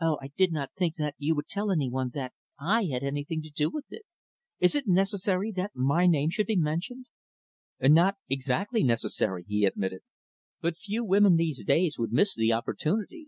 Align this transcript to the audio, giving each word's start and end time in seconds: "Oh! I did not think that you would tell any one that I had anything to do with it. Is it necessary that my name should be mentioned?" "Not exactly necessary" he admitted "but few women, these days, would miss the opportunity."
"Oh! 0.00 0.20
I 0.22 0.30
did 0.36 0.52
not 0.52 0.70
think 0.78 0.94
that 0.98 1.16
you 1.18 1.34
would 1.34 1.48
tell 1.48 1.72
any 1.72 1.90
one 1.90 2.12
that 2.14 2.32
I 2.60 2.84
had 2.92 3.02
anything 3.02 3.42
to 3.42 3.50
do 3.50 3.68
with 3.70 3.86
it. 3.90 4.02
Is 4.60 4.76
it 4.76 4.86
necessary 4.86 5.50
that 5.56 5.74
my 5.74 6.06
name 6.06 6.30
should 6.30 6.46
be 6.46 6.54
mentioned?" 6.54 7.06
"Not 7.80 8.18
exactly 8.28 8.84
necessary" 8.84 9.44
he 9.48 9.64
admitted 9.64 10.02
"but 10.60 10.76
few 10.76 11.04
women, 11.04 11.34
these 11.34 11.64
days, 11.64 11.98
would 11.98 12.12
miss 12.12 12.36
the 12.36 12.52
opportunity." 12.52 13.26